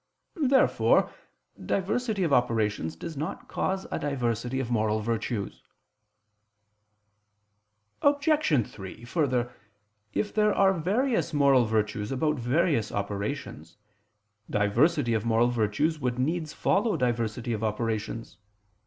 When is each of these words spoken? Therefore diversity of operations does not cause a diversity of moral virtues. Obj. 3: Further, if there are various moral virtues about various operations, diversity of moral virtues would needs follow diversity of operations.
Therefore 0.41 1.11
diversity 1.63 2.23
of 2.23 2.33
operations 2.33 2.95
does 2.95 3.15
not 3.15 3.47
cause 3.47 3.85
a 3.91 3.99
diversity 3.99 4.59
of 4.59 4.71
moral 4.71 4.99
virtues. 4.99 5.61
Obj. 8.01 8.65
3: 8.67 9.05
Further, 9.05 9.53
if 10.11 10.33
there 10.33 10.55
are 10.55 10.73
various 10.73 11.35
moral 11.35 11.65
virtues 11.65 12.11
about 12.11 12.39
various 12.39 12.91
operations, 12.91 13.77
diversity 14.49 15.13
of 15.13 15.23
moral 15.23 15.49
virtues 15.49 15.99
would 15.99 16.17
needs 16.17 16.51
follow 16.51 16.97
diversity 16.97 17.53
of 17.53 17.63
operations. 17.63 18.37